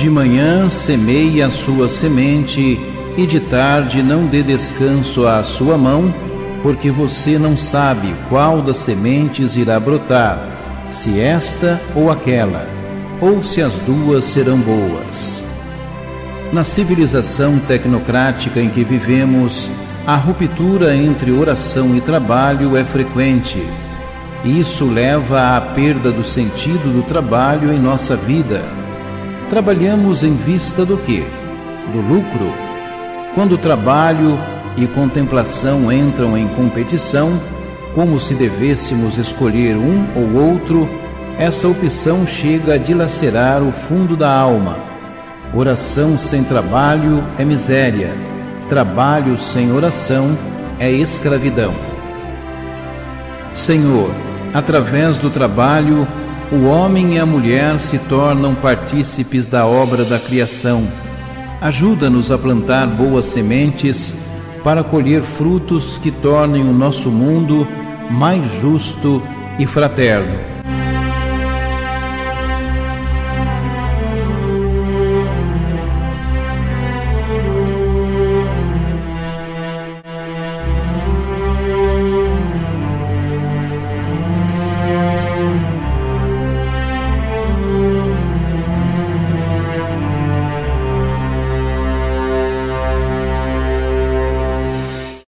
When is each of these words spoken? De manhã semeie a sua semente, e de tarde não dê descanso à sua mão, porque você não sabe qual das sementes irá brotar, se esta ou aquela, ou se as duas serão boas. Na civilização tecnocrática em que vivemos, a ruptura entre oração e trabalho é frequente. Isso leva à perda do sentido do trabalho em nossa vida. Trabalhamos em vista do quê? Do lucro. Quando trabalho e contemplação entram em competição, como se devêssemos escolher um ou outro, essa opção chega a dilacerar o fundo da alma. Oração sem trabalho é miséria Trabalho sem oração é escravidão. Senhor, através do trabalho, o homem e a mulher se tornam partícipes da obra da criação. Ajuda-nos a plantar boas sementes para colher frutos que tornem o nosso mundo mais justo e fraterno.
De 0.00 0.08
manhã 0.08 0.70
semeie 0.70 1.42
a 1.42 1.50
sua 1.50 1.86
semente, 1.86 2.80
e 3.18 3.26
de 3.26 3.38
tarde 3.38 4.02
não 4.02 4.24
dê 4.24 4.42
descanso 4.42 5.26
à 5.26 5.44
sua 5.44 5.76
mão, 5.76 6.10
porque 6.62 6.90
você 6.90 7.38
não 7.38 7.54
sabe 7.54 8.14
qual 8.30 8.62
das 8.62 8.78
sementes 8.78 9.56
irá 9.56 9.78
brotar, 9.78 10.38
se 10.88 11.20
esta 11.20 11.78
ou 11.94 12.10
aquela, 12.10 12.66
ou 13.20 13.44
se 13.44 13.60
as 13.60 13.74
duas 13.80 14.24
serão 14.24 14.56
boas. 14.56 15.42
Na 16.50 16.64
civilização 16.64 17.58
tecnocrática 17.58 18.58
em 18.58 18.70
que 18.70 18.82
vivemos, 18.82 19.70
a 20.06 20.16
ruptura 20.16 20.96
entre 20.96 21.30
oração 21.30 21.94
e 21.94 22.00
trabalho 22.00 22.74
é 22.74 22.86
frequente. 22.86 23.62
Isso 24.46 24.86
leva 24.86 25.58
à 25.58 25.60
perda 25.60 26.10
do 26.10 26.24
sentido 26.24 26.90
do 26.90 27.02
trabalho 27.02 27.70
em 27.70 27.78
nossa 27.78 28.16
vida. 28.16 28.80
Trabalhamos 29.50 30.22
em 30.22 30.34
vista 30.34 30.86
do 30.86 30.96
quê? 30.96 31.24
Do 31.92 32.00
lucro. 32.00 32.54
Quando 33.34 33.58
trabalho 33.58 34.38
e 34.76 34.86
contemplação 34.86 35.92
entram 35.92 36.38
em 36.38 36.48
competição, 36.48 37.38
como 37.94 38.18
se 38.18 38.34
devêssemos 38.34 39.18
escolher 39.18 39.76
um 39.76 40.06
ou 40.16 40.50
outro, 40.50 40.88
essa 41.38 41.68
opção 41.68 42.26
chega 42.26 42.74
a 42.74 42.78
dilacerar 42.78 43.62
o 43.62 43.72
fundo 43.72 44.16
da 44.16 44.32
alma. 44.32 44.76
Oração 45.52 46.16
sem 46.16 46.44
trabalho 46.44 47.24
é 47.36 47.44
miséria 47.44 48.30
Trabalho 48.70 49.36
sem 49.36 49.72
oração 49.72 50.38
é 50.78 50.88
escravidão. 50.92 51.74
Senhor, 53.52 54.12
através 54.54 55.18
do 55.18 55.28
trabalho, 55.28 56.06
o 56.52 56.64
homem 56.64 57.14
e 57.14 57.18
a 57.18 57.24
mulher 57.24 57.78
se 57.78 57.98
tornam 57.98 58.54
partícipes 58.54 59.46
da 59.46 59.66
obra 59.66 60.04
da 60.04 60.18
criação. 60.18 60.82
Ajuda-nos 61.60 62.32
a 62.32 62.38
plantar 62.38 62.86
boas 62.88 63.26
sementes 63.26 64.12
para 64.64 64.82
colher 64.82 65.22
frutos 65.22 65.98
que 65.98 66.10
tornem 66.10 66.68
o 66.68 66.72
nosso 66.72 67.10
mundo 67.10 67.66
mais 68.10 68.44
justo 68.60 69.22
e 69.58 69.66
fraterno. 69.66 70.49